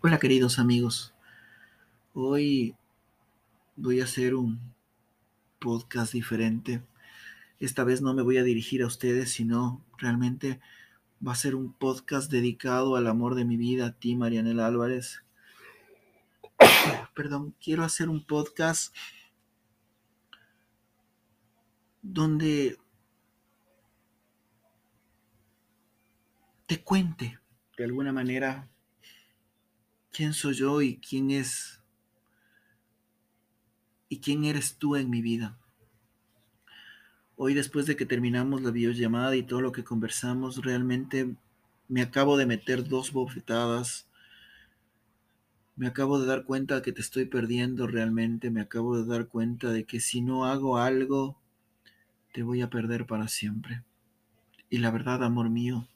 [0.00, 1.12] Hola queridos amigos,
[2.14, 2.76] hoy
[3.74, 4.60] voy a hacer un
[5.58, 6.80] podcast diferente.
[7.58, 10.60] Esta vez no me voy a dirigir a ustedes, sino realmente
[11.26, 15.24] va a ser un podcast dedicado al amor de mi vida, a ti Marianela Álvarez.
[17.16, 18.94] Perdón, quiero hacer un podcast
[22.02, 22.78] donde
[26.66, 27.40] te cuente
[27.76, 28.68] de alguna manera
[30.12, 31.80] quién soy yo y quién es
[34.08, 35.58] y quién eres tú en mi vida.
[37.36, 41.36] Hoy después de que terminamos la videollamada y todo lo que conversamos, realmente
[41.86, 44.08] me acabo de meter dos bofetadas.
[45.76, 48.50] Me acabo de dar cuenta de que te estoy perdiendo realmente.
[48.50, 51.38] Me acabo de dar cuenta de que si no hago algo,
[52.32, 53.84] te voy a perder para siempre.
[54.68, 55.86] Y la verdad, amor mío,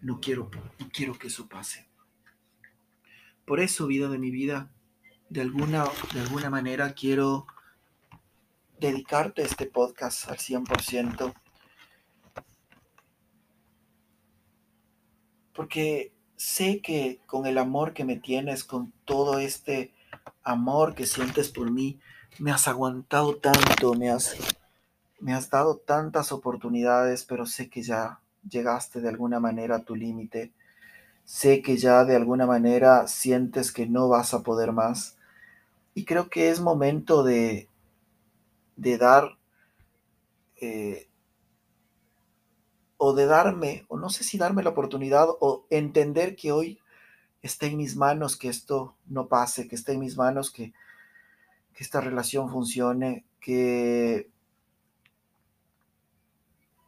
[0.00, 1.88] no quiero, no quiero que eso pase.
[3.44, 4.70] Por eso, vida de mi vida,
[5.28, 5.84] de alguna,
[6.14, 7.46] de alguna manera quiero
[8.80, 11.34] dedicarte este podcast al 100%.
[15.52, 19.92] Porque sé que con el amor que me tienes, con todo este
[20.42, 22.00] amor que sientes por mí,
[22.38, 24.36] me has aguantado tanto, me has,
[25.20, 29.94] me has dado tantas oportunidades, pero sé que ya llegaste de alguna manera a tu
[29.94, 30.52] límite
[31.24, 35.16] sé que ya de alguna manera sientes que no vas a poder más.
[35.94, 37.68] Y creo que es momento de,
[38.76, 39.38] de dar,
[40.60, 41.08] eh,
[42.96, 46.80] o de darme, o no sé si darme la oportunidad, o entender que hoy
[47.42, 50.72] está en mis manos que esto no pase, que está en mis manos que,
[51.76, 54.30] esta relación funcione, que,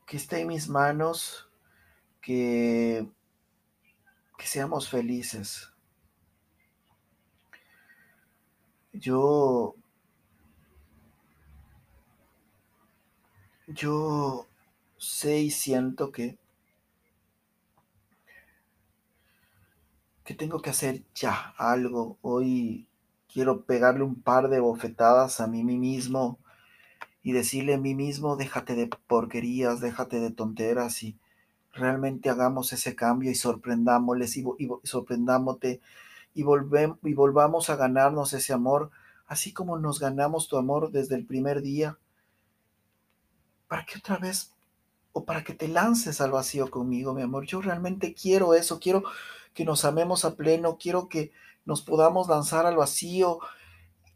[0.06, 1.50] que está en mis manos
[2.20, 3.08] que
[4.36, 5.70] que seamos felices.
[8.92, 9.74] Yo,
[13.66, 14.46] yo
[14.96, 16.38] sé y siento que,
[20.24, 22.18] que tengo que hacer ya algo.
[22.22, 22.86] Hoy
[23.32, 26.38] quiero pegarle un par de bofetadas a mí mismo
[27.22, 31.18] y decirle a mí mismo, déjate de porquerías, déjate de tonteras y
[31.76, 34.68] realmente hagamos ese cambio y sorprendámosles y, y
[36.34, 38.90] y, volvemos, y volvamos a ganarnos ese amor,
[39.26, 41.98] así como nos ganamos tu amor desde el primer día,
[43.68, 44.52] para que otra vez
[45.12, 47.46] o para que te lances al vacío conmigo, mi amor.
[47.46, 49.02] Yo realmente quiero eso, quiero
[49.54, 51.32] que nos amemos a pleno, quiero que
[51.64, 53.38] nos podamos lanzar al vacío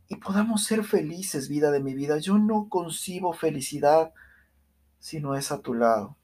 [0.08, 2.18] y podamos ser felices, vida de mi vida.
[2.18, 4.12] Yo no concibo felicidad
[4.98, 6.16] si no es a tu lado.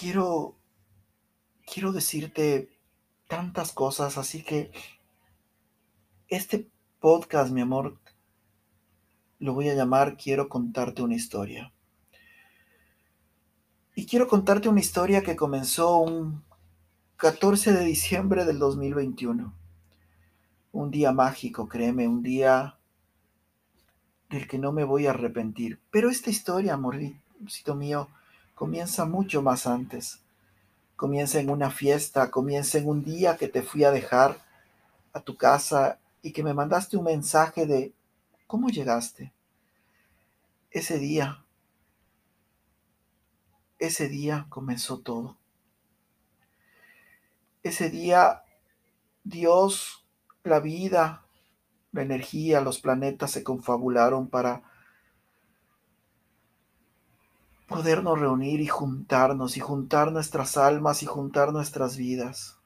[0.00, 0.56] Quiero,
[1.70, 2.70] quiero decirte
[3.28, 4.72] tantas cosas, así que
[6.28, 7.98] este podcast, mi amor,
[9.38, 11.72] lo voy a llamar Quiero contarte una historia.
[13.94, 16.44] Y quiero contarte una historia que comenzó un
[17.16, 19.52] 14 de diciembre del 2021.
[20.72, 22.78] Un día mágico, créeme, un día
[24.30, 25.78] del que no me voy a arrepentir.
[25.90, 28.08] Pero esta historia, amorcito mío,
[28.60, 30.20] comienza mucho más antes.
[30.94, 34.36] Comienza en una fiesta, comienza en un día que te fui a dejar
[35.14, 37.94] a tu casa y que me mandaste un mensaje de
[38.46, 39.32] cómo llegaste.
[40.70, 41.42] Ese día,
[43.78, 45.38] ese día comenzó todo.
[47.62, 48.42] Ese día
[49.24, 50.04] Dios,
[50.44, 51.24] la vida,
[51.92, 54.62] la energía, los planetas se confabularon para
[57.70, 62.58] podernos reunir y juntarnos y juntar nuestras almas y juntar nuestras vidas.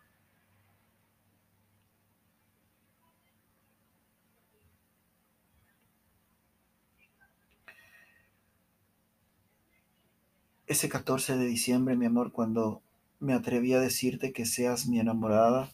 [10.67, 12.81] Ese 14 de diciembre, mi amor, cuando
[13.21, 15.71] me atreví a decirte que seas mi enamorada,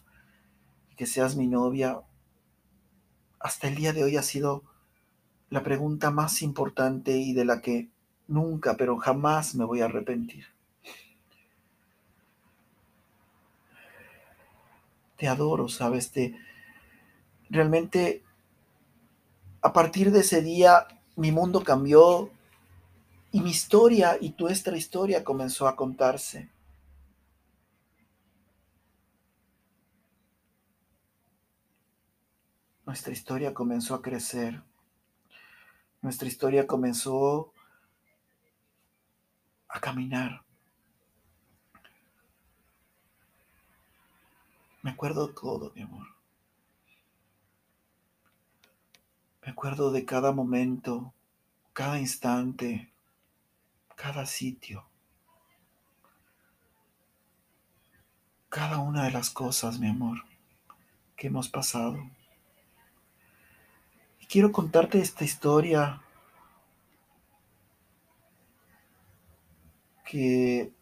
[0.97, 2.01] que seas mi novia,
[3.39, 4.65] hasta el día de hoy ha sido
[5.49, 7.89] la pregunta más importante y de la que
[8.31, 10.45] Nunca, pero jamás me voy a arrepentir.
[15.17, 16.13] Te adoro, ¿sabes?
[16.13, 16.33] Te,
[17.49, 18.23] realmente,
[19.61, 20.87] a partir de ese día,
[21.17, 22.29] mi mundo cambió
[23.33, 26.49] y mi historia y nuestra historia comenzó a contarse.
[32.85, 34.63] Nuestra historia comenzó a crecer.
[36.01, 37.51] Nuestra historia comenzó
[39.71, 40.43] a caminar.
[44.81, 46.07] Me acuerdo todo, mi amor.
[49.43, 51.13] Me acuerdo de cada momento,
[51.73, 52.91] cada instante,
[53.95, 54.85] cada sitio,
[58.49, 60.25] cada una de las cosas, mi amor,
[61.15, 61.97] que hemos pasado.
[64.19, 66.00] Y quiero contarte esta historia
[70.11, 70.73] que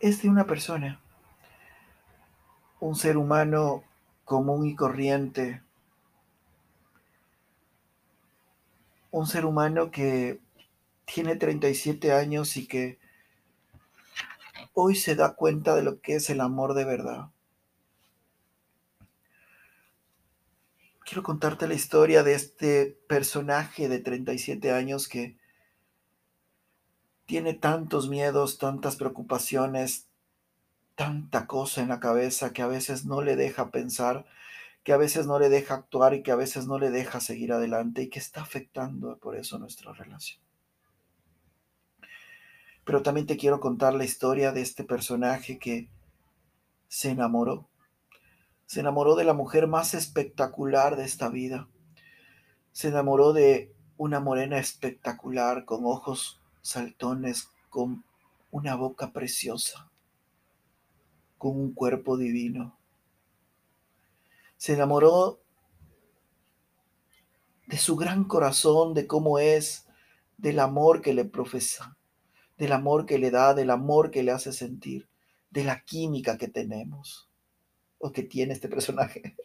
[0.00, 1.00] es de una persona,
[2.80, 3.84] un ser humano
[4.24, 5.62] común y corriente,
[9.12, 10.40] un ser humano que
[11.04, 12.98] tiene 37 años y que
[14.74, 17.28] hoy se da cuenta de lo que es el amor de verdad.
[21.04, 25.38] Quiero contarte la historia de este personaje de 37 años que
[27.30, 30.08] tiene tantos miedos, tantas preocupaciones,
[30.96, 34.26] tanta cosa en la cabeza que a veces no le deja pensar,
[34.82, 37.52] que a veces no le deja actuar y que a veces no le deja seguir
[37.52, 40.42] adelante y que está afectando por eso nuestra relación.
[42.84, 45.88] Pero también te quiero contar la historia de este personaje que
[46.88, 47.68] se enamoró.
[48.66, 51.68] Se enamoró de la mujer más espectacular de esta vida.
[52.72, 58.04] Se enamoró de una morena espectacular con ojos saltones con
[58.50, 59.90] una boca preciosa,
[61.38, 62.78] con un cuerpo divino.
[64.56, 65.40] Se enamoró
[67.66, 69.86] de su gran corazón, de cómo es,
[70.36, 71.96] del amor que le profesa,
[72.58, 75.08] del amor que le da, del amor que le hace sentir,
[75.50, 77.30] de la química que tenemos
[77.98, 79.36] o que tiene este personaje.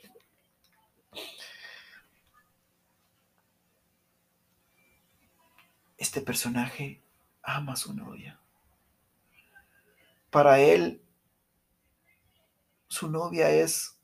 [5.98, 7.05] Este personaje
[7.46, 8.40] ama su novia.
[10.30, 11.02] Para él,
[12.88, 13.98] su novia es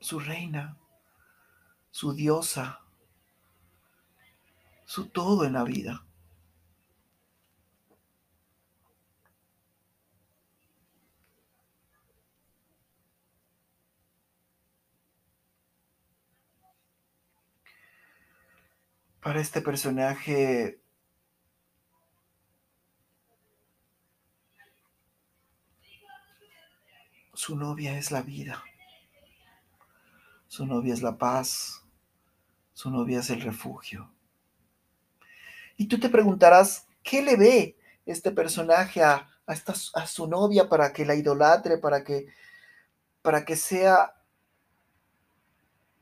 [0.00, 0.76] su reina,
[1.90, 2.80] su diosa,
[4.84, 6.04] su todo en la vida.
[19.22, 20.80] Para este personaje
[27.32, 28.62] su novia es la vida,
[30.48, 31.84] su novia es la paz,
[32.72, 34.12] su novia es el refugio.
[35.76, 39.54] Y tú te preguntarás, ¿qué le ve este personaje a, a,
[39.94, 42.26] a su novia para que la idolatre, para que,
[43.22, 44.16] para que sea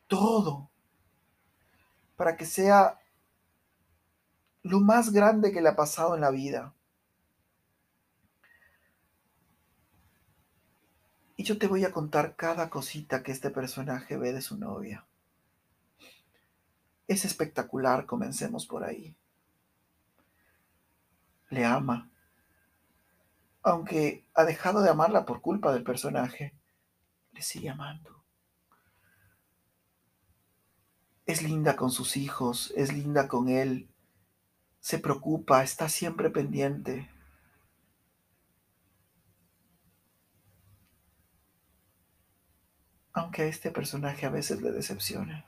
[0.08, 0.70] todo,
[2.16, 2.99] para que sea
[4.62, 6.74] lo más grande que le ha pasado en la vida.
[11.36, 15.06] Y yo te voy a contar cada cosita que este personaje ve de su novia.
[17.08, 19.16] Es espectacular, comencemos por ahí.
[21.48, 22.10] Le ama.
[23.62, 26.54] Aunque ha dejado de amarla por culpa del personaje,
[27.32, 28.22] le sigue amando.
[31.26, 33.89] Es linda con sus hijos, es linda con él,
[34.80, 37.08] se preocupa, está siempre pendiente.
[43.12, 45.44] Aunque a este personaje a veces le decepciona.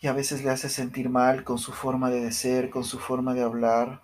[0.00, 3.34] Y a veces le hace sentir mal con su forma de ser, con su forma
[3.34, 4.02] de hablar.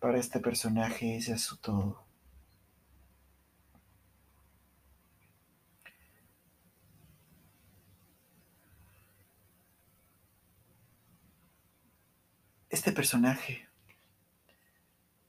[0.00, 2.03] Para este personaje ella es su todo.
[12.74, 13.68] Este personaje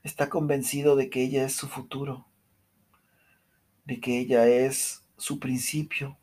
[0.02, 2.26] está convencido de que ella es su futuro,
[3.86, 6.18] de que ella es su principio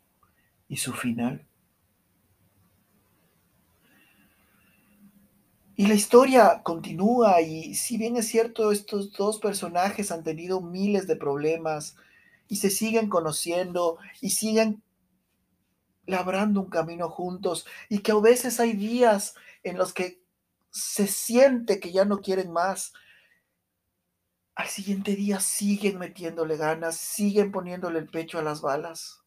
[0.67, 1.47] y su final.
[5.77, 11.07] Y la historia continúa y si bien es cierto, estos dos personajes han tenido miles
[11.07, 11.95] de problemas
[12.49, 14.83] y se siguen conociendo y siguen
[16.05, 20.21] labrando un camino juntos y que a veces hay días en los que
[20.73, 22.93] se siente que ya no quieren más,
[24.55, 29.23] al siguiente día siguen metiéndole ganas, siguen poniéndole el pecho a las balas.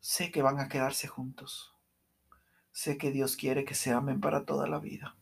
[0.00, 1.74] Sé que van a quedarse juntos.
[2.72, 5.16] Sé que Dios quiere que se amen para toda la vida.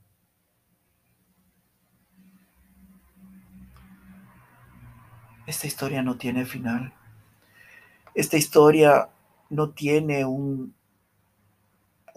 [5.51, 6.95] esta historia no tiene final.
[8.15, 9.11] Esta historia
[9.51, 10.75] no tiene un,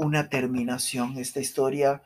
[0.03, 1.17] una terminación.
[1.17, 2.03] Esta historia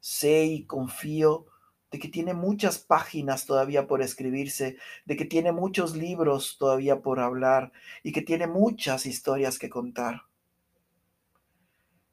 [0.00, 1.46] sé y confío
[1.90, 7.18] de que tiene muchas páginas todavía por escribirse, de que tiene muchos libros todavía por
[7.18, 10.22] hablar y que tiene muchas historias que contar.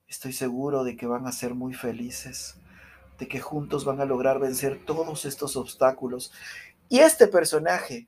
[0.08, 2.56] Estoy seguro de que van a ser muy felices,
[3.20, 6.32] de que juntos van a lograr vencer todos estos obstáculos.
[6.90, 8.08] Y este personaje,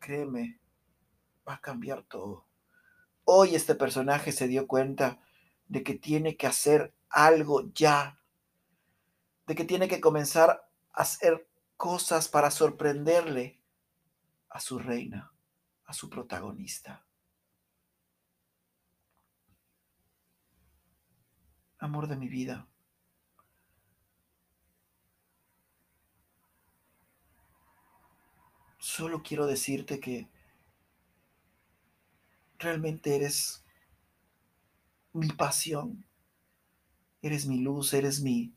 [0.00, 0.58] créeme,
[1.46, 2.46] va a cambiar todo.
[3.24, 5.20] Hoy este personaje se dio cuenta
[5.68, 8.18] de que tiene que hacer algo ya,
[9.46, 13.62] de que tiene que comenzar hacer cosas para sorprenderle
[14.48, 15.32] a su reina,
[15.84, 17.06] a su protagonista.
[21.78, 22.66] Amor de mi vida.
[28.80, 30.28] Solo quiero decirte que
[32.58, 33.64] realmente eres
[35.12, 36.04] mi pasión,
[37.22, 38.54] eres mi luz, eres mi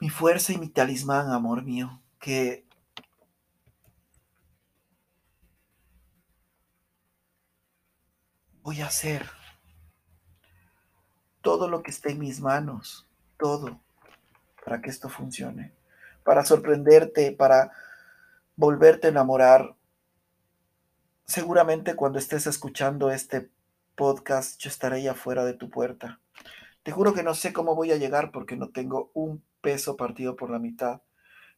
[0.00, 2.66] mi fuerza y mi talismán, amor mío, que
[8.62, 9.30] voy a hacer
[11.40, 13.06] todo lo que esté en mis manos,
[13.38, 13.80] todo,
[14.64, 15.72] para que esto funcione,
[16.22, 17.72] para sorprenderte, para
[18.56, 19.74] volverte a enamorar.
[21.26, 23.50] Seguramente cuando estés escuchando este
[23.94, 26.20] podcast, yo estaré ahí afuera de tu puerta.
[26.82, 30.36] Te juro que no sé cómo voy a llegar porque no tengo un peso partido
[30.36, 31.02] por la mitad,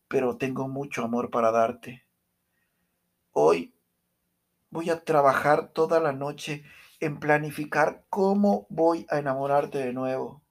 [0.08, 2.06] pero tengo mucho amor para darte.
[3.32, 3.74] Hoy
[4.70, 6.64] voy a trabajar toda la noche
[7.00, 10.42] en planificar cómo voy a enamorarte de nuevo.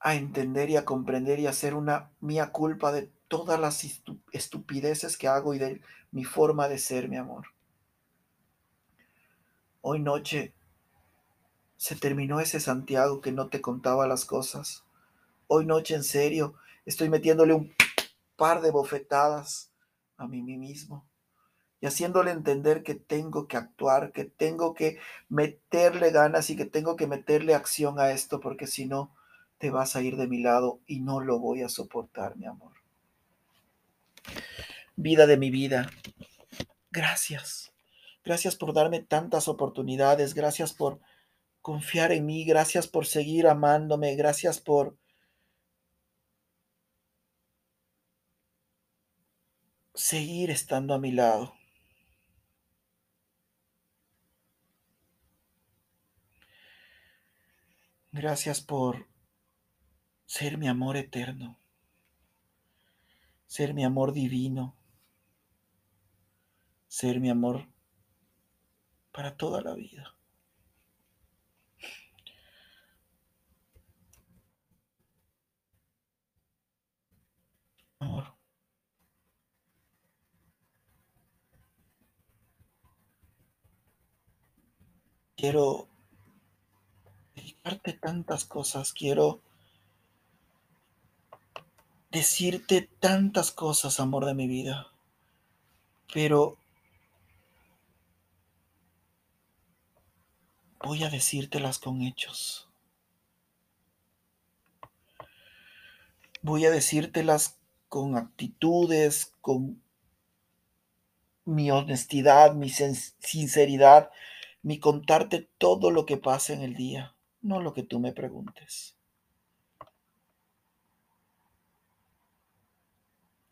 [0.00, 3.84] A entender y a comprender y hacer una mía culpa de todas las
[4.32, 5.80] estupideces que hago y de
[6.10, 7.53] mi forma de ser, mi amor.
[9.86, 10.54] Hoy noche
[11.76, 14.82] se terminó ese Santiago que no te contaba las cosas.
[15.46, 16.54] Hoy noche, en serio,
[16.86, 17.70] estoy metiéndole un
[18.36, 19.70] par de bofetadas
[20.16, 21.06] a mí mismo
[21.82, 24.98] y haciéndole entender que tengo que actuar, que tengo que
[25.28, 29.14] meterle ganas y que tengo que meterle acción a esto, porque si no,
[29.58, 32.72] te vas a ir de mi lado y no lo voy a soportar, mi amor.
[34.96, 35.90] Vida de mi vida,
[36.90, 37.73] gracias.
[38.24, 40.98] Gracias por darme tantas oportunidades, gracias por
[41.60, 44.96] confiar en mí, gracias por seguir amándome, gracias por
[49.94, 51.54] seguir estando a mi lado.
[58.10, 59.06] Gracias por
[60.24, 61.58] ser mi amor eterno,
[63.46, 64.76] ser mi amor divino,
[66.88, 67.73] ser mi amor
[69.14, 70.12] para toda la vida.
[85.36, 85.88] Quiero
[87.36, 89.40] dedicarte tantas cosas, quiero
[92.10, 94.88] decirte tantas cosas, amor de mi vida,
[96.12, 96.56] pero
[100.84, 102.68] voy a decírtelas con hechos.
[106.42, 109.82] Voy a decírtelas con actitudes, con
[111.46, 114.10] mi honestidad, mi sinceridad,
[114.62, 118.94] mi contarte todo lo que pasa en el día, no lo que tú me preguntes.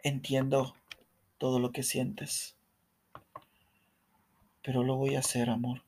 [0.00, 0.74] Entiendo
[1.38, 2.56] todo lo que sientes,
[4.62, 5.82] pero lo voy a hacer, amor.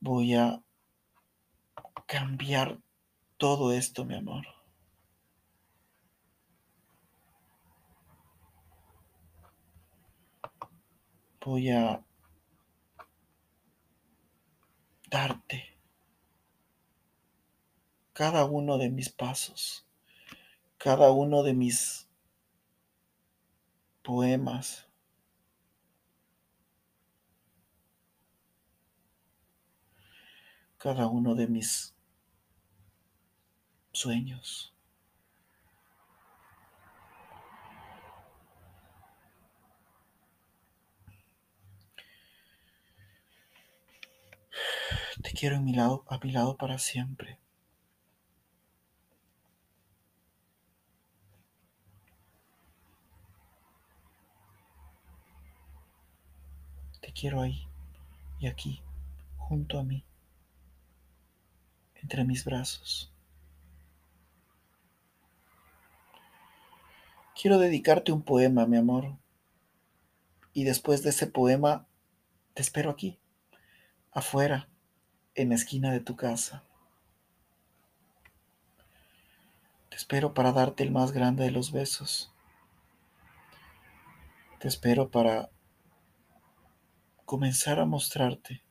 [0.00, 0.62] Voy a
[2.06, 2.78] cambiar
[3.36, 4.44] todo esto, mi amor.
[11.50, 12.04] voy a
[15.10, 15.76] darte
[18.12, 19.84] cada uno de mis pasos,
[20.76, 22.08] cada uno de mis
[24.04, 24.89] poemas.
[30.80, 31.94] cada uno de mis
[33.92, 34.72] sueños.
[45.22, 47.38] Te quiero en mi lado, a mi lado para siempre.
[57.02, 57.68] Te quiero ahí
[58.38, 58.80] y aquí,
[59.36, 60.02] junto a mí
[62.02, 63.12] entre mis brazos.
[67.40, 69.16] Quiero dedicarte un poema, mi amor.
[70.52, 71.86] Y después de ese poema,
[72.54, 73.18] te espero aquí,
[74.12, 74.68] afuera,
[75.34, 76.64] en la esquina de tu casa.
[79.88, 82.32] Te espero para darte el más grande de los besos.
[84.58, 85.50] Te espero para
[87.24, 88.62] comenzar a mostrarte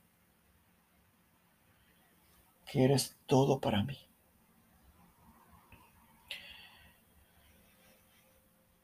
[2.71, 3.97] que eres todo para mí.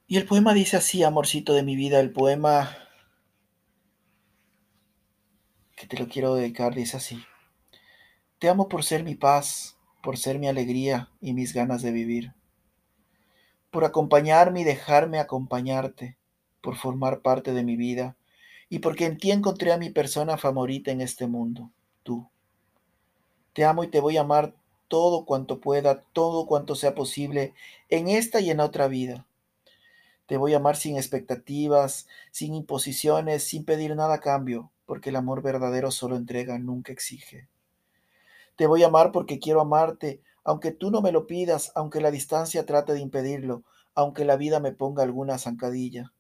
[0.08, 2.78] Y el poema dice así, amorcito de mi vida, el poema
[5.76, 7.24] que te lo quiero dedicar dice así.
[8.40, 12.34] Te amo por ser mi paz, por ser mi alegría y mis ganas de vivir,
[13.72, 16.18] por acompañarme y dejarme acompañarte,
[16.62, 18.16] por formar parte de mi vida
[18.70, 21.72] y porque en ti encontré a mi persona favorita en este mundo,
[22.04, 22.30] tú.
[23.56, 24.54] Te amo y te voy a amar
[24.90, 27.54] todo cuanto pueda, todo cuanto sea posible,
[27.88, 29.28] en esta y en otra vida.
[30.26, 35.16] Te voy a amar sin expectativas, sin imposiciones, sin pedir nada a cambio, porque el
[35.16, 37.48] amor verdadero solo entrega, nunca exige.
[38.58, 42.12] Te voy a amar porque quiero amarte, aunque tú no me lo pidas, aunque la
[42.12, 46.12] distancia trate de impedirlo, aunque la vida me ponga alguna zancadilla.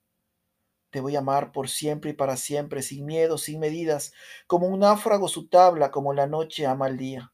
[0.96, 4.14] Te voy a amar por siempre y para siempre, sin miedo, sin medidas,
[4.48, 7.34] como un náufrago su tabla, como la noche ama el día.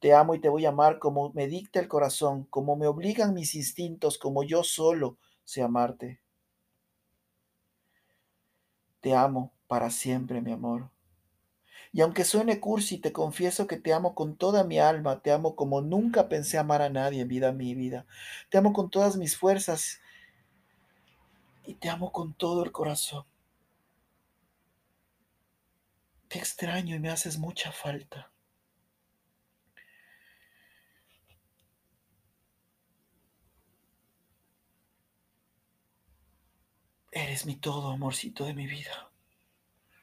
[0.00, 3.34] Te amo y te voy a amar como me dicta el corazón, como me obligan
[3.34, 6.20] mis instintos, como yo solo sé amarte.
[8.98, 10.90] Te amo para siempre, mi amor.
[11.92, 15.54] Y aunque suene cursi, te confieso que te amo con toda mi alma, te amo
[15.54, 18.06] como nunca pensé amar a nadie en vida mi vida.
[18.50, 20.00] Te amo con todas mis fuerzas
[21.68, 23.26] y te amo con todo el corazón.
[26.26, 28.32] Te extraño y me haces mucha falta.
[37.10, 39.10] Eres mi todo, amorcito de mi vida.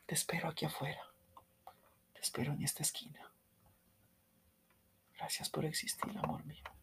[0.05, 1.01] Te espero aquí afuera.
[2.13, 3.31] Te espero en esta esquina.
[5.17, 6.74] Gracias por existir, amor mío.